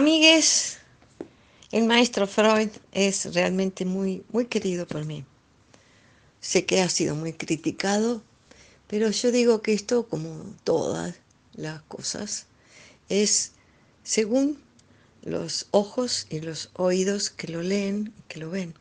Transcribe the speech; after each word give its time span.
Amigues, 0.00 0.78
el 1.72 1.84
maestro 1.84 2.26
Freud 2.26 2.70
es 2.90 3.34
realmente 3.34 3.84
muy, 3.84 4.24
muy 4.32 4.46
querido 4.46 4.86
por 4.86 5.04
mí. 5.04 5.26
Sé 6.40 6.64
que 6.64 6.80
ha 6.80 6.88
sido 6.88 7.14
muy 7.14 7.34
criticado, 7.34 8.22
pero 8.86 9.10
yo 9.10 9.30
digo 9.30 9.60
que 9.60 9.74
esto, 9.74 10.08
como 10.08 10.54
todas 10.64 11.16
las 11.52 11.82
cosas, 11.82 12.46
es 13.10 13.52
según 14.02 14.58
los 15.20 15.66
ojos 15.70 16.26
y 16.30 16.40
los 16.40 16.70
oídos 16.76 17.28
que 17.28 17.48
lo 17.48 17.60
leen 17.60 18.14
y 18.18 18.22
que 18.22 18.40
lo 18.40 18.48
ven. 18.48 18.72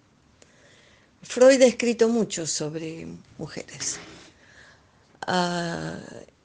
Freud 1.22 1.62
ha 1.62 1.68
escrito 1.68 2.08
mucho 2.08 2.48
sobre 2.48 3.08
mujeres. 3.38 4.00
Ha 5.28 6.00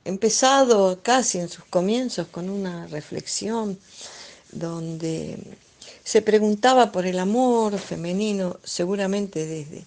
empezado 0.05 1.01
casi 1.01 1.39
en 1.39 1.49
sus 1.49 1.65
comienzos 1.67 2.27
con 2.27 2.51
una 2.51 2.89
reflexión 2.89 3.79
donde 4.53 5.39
se 6.05 6.23
preguntaba 6.23 6.93
por 6.93 7.07
el 7.07 7.19
amor 7.19 7.79
femenino, 7.79 8.59
seguramente 8.63 9.47
desde 9.47 9.85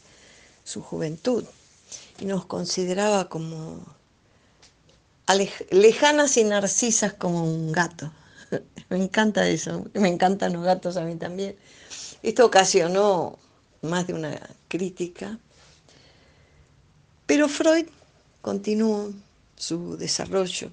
su 0.63 0.81
juventud, 0.81 1.45
y 2.19 2.25
nos 2.25 2.45
consideraba 2.45 3.29
como 3.29 3.85
lejanas 5.69 6.37
y 6.37 6.43
narcisas 6.43 7.13
como 7.13 7.43
un 7.43 7.71
gato. 7.71 8.11
me 8.89 8.97
encanta 8.97 9.47
eso, 9.47 9.85
me 9.93 10.07
encantan 10.07 10.53
los 10.53 10.63
gatos 10.63 10.97
a 10.97 11.03
mí 11.03 11.15
también. 11.15 11.55
Esto 12.23 12.45
ocasionó 12.45 13.37
más 13.81 14.07
de 14.07 14.13
una 14.13 14.39
crítica, 14.67 15.37
pero 17.25 17.47
Freud 17.47 17.85
continuó 18.41 19.11
su 19.55 19.97
desarrollo 19.97 20.71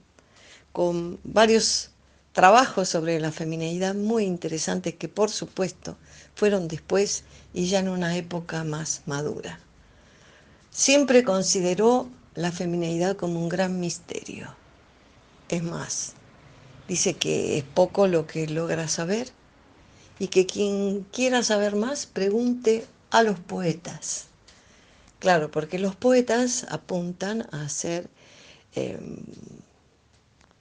con 0.72 1.18
varios 1.24 1.90
trabajos 2.34 2.88
sobre 2.88 3.20
la 3.20 3.30
feminidad 3.30 3.94
muy 3.94 4.24
interesantes 4.24 4.96
que 4.96 5.08
por 5.08 5.30
supuesto 5.30 5.96
fueron 6.34 6.66
después 6.66 7.22
y 7.54 7.68
ya 7.68 7.78
en 7.78 7.88
una 7.88 8.16
época 8.16 8.64
más 8.64 9.02
madura. 9.06 9.60
Siempre 10.70 11.22
consideró 11.22 12.08
la 12.34 12.50
feminidad 12.50 13.16
como 13.16 13.40
un 13.40 13.48
gran 13.48 13.78
misterio. 13.78 14.48
Es 15.48 15.62
más, 15.62 16.14
dice 16.88 17.14
que 17.14 17.56
es 17.56 17.62
poco 17.62 18.08
lo 18.08 18.26
que 18.26 18.48
logra 18.48 18.88
saber 18.88 19.28
y 20.18 20.26
que 20.26 20.44
quien 20.44 21.06
quiera 21.12 21.44
saber 21.44 21.76
más 21.76 22.06
pregunte 22.06 22.84
a 23.10 23.22
los 23.22 23.38
poetas. 23.38 24.26
Claro, 25.20 25.52
porque 25.52 25.78
los 25.78 25.94
poetas 25.94 26.66
apuntan 26.68 27.46
a 27.52 27.68
ser 27.68 28.10
em, 28.74 29.18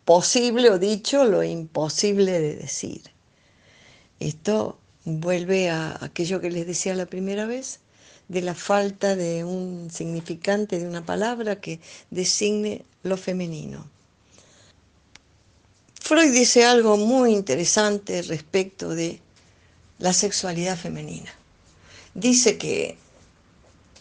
posible 0.06 0.70
o 0.70 0.80
dicho 0.80 1.26
lo 1.26 1.44
imposible 1.44 2.40
de 2.40 2.56
decir. 2.56 3.02
Esto 4.20 4.78
vuelve 5.06 5.70
a 5.70 5.98
aquello 6.02 6.40
que 6.40 6.52
les 6.52 6.66
decía 6.66 6.96
la 6.96 7.06
primera 7.06 7.46
vez, 7.46 7.80
de 8.28 8.42
la 8.42 8.56
falta 8.56 9.16
de 9.16 9.44
un 9.44 9.90
significante 9.92 10.80
de 10.80 10.88
una 10.88 11.06
palabra 11.06 11.59
que 11.59 11.80
designe 12.09 12.86
lo 13.04 13.18
femenino. 13.18 13.88
Freud 16.00 16.31
dice 16.31 16.66
algo 16.66 16.98
muy 16.98 17.34
interesante 17.34 18.22
respecto 18.22 18.90
de 18.90 19.20
la 20.00 20.14
sexualidad 20.14 20.78
femenina. 20.78 21.34
Dice 22.14 22.58
que 22.58 22.98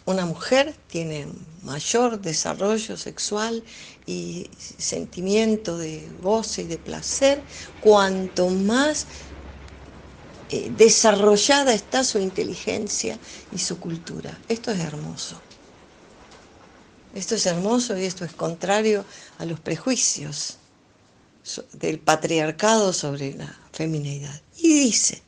una 0.05 0.25
mujer 0.25 0.75
tiene 0.87 1.27
mayor 1.61 2.19
desarrollo 2.19 2.97
sexual 2.97 3.63
y 4.05 4.49
sentimiento 4.77 5.77
de 5.77 6.07
goce 6.21 6.63
y 6.63 6.67
de 6.67 6.77
placer 6.77 7.41
cuanto 7.81 8.49
más 8.49 9.07
eh, 10.49 10.71
desarrollada 10.75 11.73
está 11.73 12.03
su 12.03 12.19
inteligencia 12.19 13.17
y 13.51 13.59
su 13.59 13.79
cultura. 13.79 14.37
Esto 14.49 14.71
es 14.71 14.79
hermoso. 14.79 15.39
Esto 17.15 17.35
es 17.35 17.45
hermoso 17.45 17.97
y 17.97 18.03
esto 18.03 18.25
es 18.25 18.33
contrario 18.33 19.05
a 19.37 19.45
los 19.45 19.59
prejuicios 19.59 20.57
del 21.73 21.99
patriarcado 21.99 22.91
sobre 22.91 23.33
la 23.33 23.57
feminidad. 23.71 24.41
Y 24.57 24.79
dice, 24.79 25.21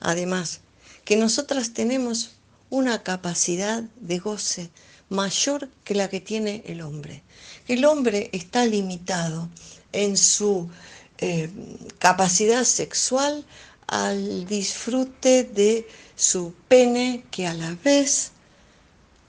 además, 0.00 0.60
que 1.04 1.16
nosotras 1.16 1.72
tenemos 1.72 2.32
una 2.70 3.02
capacidad 3.02 3.82
de 4.00 4.18
goce 4.18 4.70
mayor 5.08 5.68
que 5.84 5.94
la 5.94 6.08
que 6.08 6.20
tiene 6.20 6.62
el 6.66 6.80
hombre. 6.80 7.22
El 7.68 7.84
hombre 7.84 8.30
está 8.32 8.64
limitado 8.64 9.48
en 9.92 10.16
su 10.16 10.70
eh, 11.18 11.50
capacidad 11.98 12.64
sexual 12.64 13.44
al 13.86 14.46
disfrute 14.46 15.44
de 15.44 15.86
su 16.16 16.54
pene 16.68 17.24
que 17.30 17.46
a 17.46 17.54
la 17.54 17.76
vez 17.82 18.30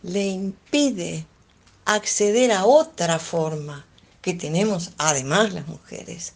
le 0.04 0.28
impide 0.28 1.26
acceder 1.86 2.52
a 2.52 2.66
otra 2.66 3.18
forma 3.20 3.86
que 4.22 4.34
tenemos 4.36 4.92
además 4.98 5.52
las 5.52 5.68
mujeres, 5.68 6.34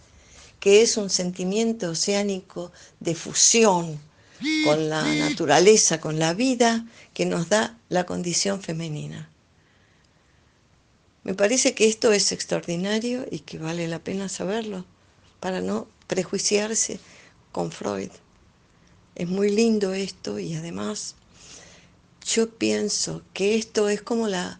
que 0.59 0.81
es 0.81 0.97
un 0.97 1.09
sentimiento 1.09 1.91
oceánico 1.91 2.71
de 2.99 3.13
fusión, 3.13 3.99
con 4.63 4.89
la 4.89 5.03
naturaleza, 5.15 5.99
con 5.99 6.19
la 6.19 6.33
vida 6.33 6.85
que 7.13 7.25
nos 7.25 7.49
da 7.49 7.77
la 7.89 8.05
condición 8.05 8.61
femenina. 8.61 9.29
Me 11.23 11.33
parece 11.33 11.73
que 11.73 11.87
esto 11.87 12.11
es 12.11 12.31
extraordinario 12.31 13.25
y 13.31 13.39
que 13.39 13.57
vale 13.57 13.87
la 13.87 13.99
pena 13.99 14.29
saberlo 14.29 14.85
para 15.39 15.61
no 15.61 15.87
prejuiciarse 16.07 16.99
con 17.51 17.71
Freud. 17.71 18.11
Es 19.15 19.27
muy 19.27 19.49
lindo 19.49 19.93
esto 19.93 20.37
y 20.39 20.55
además 20.55 21.15
yo 22.25 22.49
pienso 22.49 23.21
que 23.33 23.55
esto 23.55 23.89
es 23.89 24.01
como 24.01 24.27
la, 24.27 24.59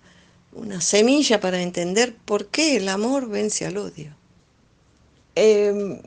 una 0.54 0.82
semilla 0.82 1.40
para 1.40 1.62
entender 1.62 2.16
por 2.16 2.48
qué 2.48 2.78
el 2.78 2.90
amor 2.90 3.28
vence 3.28 3.66
al 3.66 3.78
odio. 3.78 4.16
Em, 5.36 6.02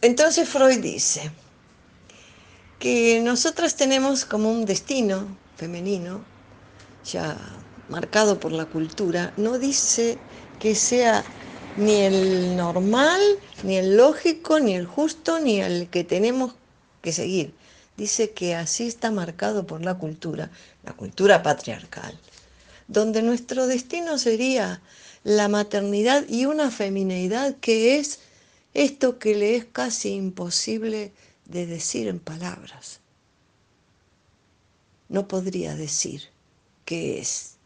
entonces 0.00 0.48
Freud 0.48 0.78
dice, 0.78 1.30
que 2.82 3.20
nosotras 3.20 3.76
tenemos 3.76 4.24
como 4.24 4.50
un 4.50 4.64
destino 4.64 5.28
femenino, 5.56 6.24
ya 7.04 7.38
marcado 7.88 8.40
por 8.40 8.50
la 8.50 8.64
cultura, 8.64 9.32
no 9.36 9.60
dice 9.60 10.18
que 10.58 10.74
sea 10.74 11.22
ni 11.76 12.00
el 12.00 12.56
normal, 12.56 13.20
ni 13.62 13.76
el 13.76 13.96
lógico, 13.96 14.58
ni 14.58 14.74
el 14.74 14.86
justo, 14.86 15.38
ni 15.38 15.60
el 15.60 15.90
que 15.90 16.02
tenemos 16.02 16.54
que 17.02 17.12
seguir. 17.12 17.54
Dice 17.96 18.32
que 18.32 18.56
así 18.56 18.88
está 18.88 19.12
marcado 19.12 19.64
por 19.64 19.84
la 19.84 19.94
cultura, 19.94 20.50
la 20.82 20.92
cultura 20.92 21.40
patriarcal, 21.40 22.18
donde 22.88 23.22
nuestro 23.22 23.68
destino 23.68 24.18
sería 24.18 24.82
la 25.22 25.46
maternidad 25.46 26.24
y 26.28 26.46
una 26.46 26.72
femineidad 26.72 27.54
que 27.60 27.98
es 27.98 28.18
esto 28.74 29.20
que 29.20 29.36
le 29.36 29.54
es 29.54 29.66
casi 29.66 30.14
imposible 30.14 31.12
de 31.52 31.66
decir 31.66 32.08
en 32.08 32.18
palabras. 32.18 33.00
No 35.08 35.28
podría 35.28 35.76
decir 35.76 36.22
qué 36.84 37.20
es 37.20 37.56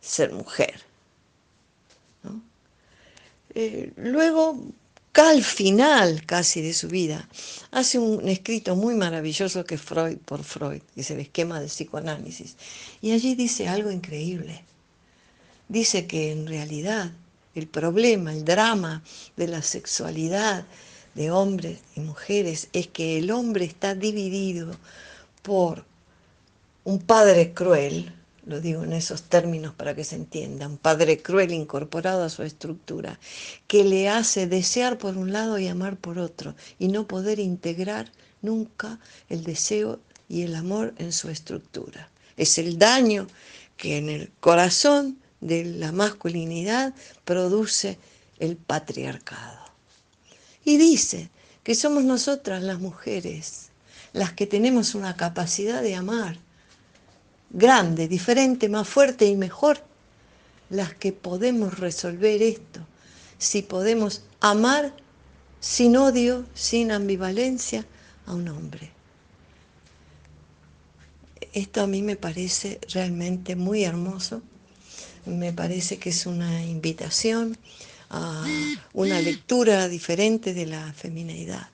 ser 0.00 0.32
mujer. 0.32 0.86
Eh, 3.54 3.92
luego, 3.96 4.62
al 5.14 5.42
final 5.42 6.24
casi 6.26 6.62
de 6.62 6.72
su 6.74 6.88
vida, 6.88 7.28
hace 7.72 7.98
un 7.98 8.28
escrito 8.28 8.76
muy 8.76 8.94
maravilloso 8.94 9.64
que 9.64 9.78
Freud 9.78 10.18
por 10.18 10.44
Freud, 10.44 10.82
que 10.94 11.00
es 11.00 11.10
el 11.10 11.20
esquema 11.20 11.58
del 11.58 11.68
psicoanálisis. 11.68 12.56
Y 13.00 13.12
allí 13.12 13.34
dice 13.34 13.66
algo 13.66 13.90
increíble. 13.90 14.62
Dice 15.68 16.06
que 16.06 16.30
en 16.32 16.46
realidad 16.46 17.10
el 17.54 17.66
problema, 17.66 18.32
el 18.32 18.44
drama 18.44 19.02
de 19.36 19.48
la 19.48 19.62
sexualidad, 19.62 20.66
de 21.14 21.30
hombres 21.30 21.80
y 21.96 22.00
mujeres 22.00 22.68
es 22.72 22.86
que 22.86 23.18
el 23.18 23.30
hombre 23.30 23.64
está 23.64 23.94
dividido 23.94 24.72
por 25.42 25.84
un 26.84 26.98
padre 27.00 27.52
cruel, 27.52 28.12
lo 28.46 28.60
digo 28.60 28.82
en 28.82 28.92
esos 28.92 29.22
términos 29.22 29.74
para 29.74 29.94
que 29.94 30.04
se 30.04 30.16
entienda, 30.16 30.66
un 30.66 30.78
padre 30.78 31.20
cruel 31.20 31.52
incorporado 31.52 32.24
a 32.24 32.30
su 32.30 32.42
estructura, 32.42 33.18
que 33.66 33.84
le 33.84 34.08
hace 34.08 34.46
desear 34.46 34.96
por 34.96 35.16
un 35.16 35.32
lado 35.32 35.58
y 35.58 35.68
amar 35.68 35.96
por 35.96 36.18
otro, 36.18 36.54
y 36.78 36.88
no 36.88 37.06
poder 37.06 37.40
integrar 37.40 38.10
nunca 38.40 38.98
el 39.28 39.44
deseo 39.44 40.00
y 40.28 40.42
el 40.42 40.54
amor 40.54 40.94
en 40.98 41.12
su 41.12 41.28
estructura. 41.28 42.10
Es 42.36 42.58
el 42.58 42.78
daño 42.78 43.26
que 43.76 43.98
en 43.98 44.08
el 44.08 44.30
corazón 44.40 45.18
de 45.40 45.64
la 45.64 45.92
masculinidad 45.92 46.94
produce 47.24 47.98
el 48.38 48.56
patriarcado. 48.56 49.67
Y 50.68 50.76
dice 50.76 51.30
que 51.64 51.74
somos 51.74 52.04
nosotras 52.04 52.62
las 52.62 52.78
mujeres 52.78 53.70
las 54.12 54.34
que 54.34 54.46
tenemos 54.46 54.94
una 54.94 55.16
capacidad 55.16 55.80
de 55.80 55.94
amar 55.94 56.36
grande, 57.48 58.06
diferente, 58.06 58.68
más 58.68 58.86
fuerte 58.86 59.24
y 59.24 59.34
mejor, 59.34 59.82
las 60.68 60.92
que 60.92 61.14
podemos 61.14 61.78
resolver 61.78 62.42
esto, 62.42 62.80
si 63.38 63.62
podemos 63.62 64.24
amar 64.40 64.92
sin 65.58 65.96
odio, 65.96 66.44
sin 66.52 66.92
ambivalencia 66.92 67.86
a 68.26 68.34
un 68.34 68.48
hombre. 68.48 68.90
Esto 71.54 71.80
a 71.80 71.86
mí 71.86 72.02
me 72.02 72.16
parece 72.16 72.78
realmente 72.92 73.56
muy 73.56 73.84
hermoso, 73.84 74.42
me 75.24 75.54
parece 75.54 75.96
que 75.96 76.10
es 76.10 76.26
una 76.26 76.62
invitación 76.62 77.56
a 78.10 78.44
una 78.92 79.20
lectura 79.20 79.88
diferente 79.88 80.54
de 80.54 80.66
la 80.66 80.92
femineidad. 80.92 81.68